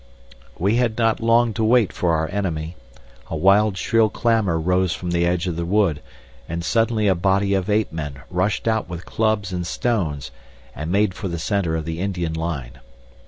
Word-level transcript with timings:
We 0.57 0.77
had 0.77 0.97
not 0.97 1.19
long 1.19 1.53
to 1.53 1.63
wait 1.63 1.93
for 1.93 2.15
our 2.15 2.27
enemy. 2.31 2.75
A 3.29 3.35
wild 3.35 3.77
shrill 3.77 4.09
clamor 4.09 4.59
rose 4.59 4.93
from 4.95 5.11
the 5.11 5.27
edge 5.27 5.45
of 5.45 5.57
the 5.57 5.63
wood 5.63 6.01
and 6.49 6.65
suddenly 6.65 7.05
a 7.07 7.13
body 7.13 7.53
of 7.53 7.69
ape 7.69 7.91
men 7.91 8.21
rushed 8.31 8.67
out 8.67 8.89
with 8.89 9.05
clubs 9.05 9.53
and 9.53 9.67
stones, 9.67 10.31
and 10.75 10.91
made 10.91 11.13
for 11.13 11.27
the 11.27 11.37
center 11.37 11.75
of 11.75 11.85
the 11.85 11.99
Indian 11.99 12.33
line. 12.33 12.79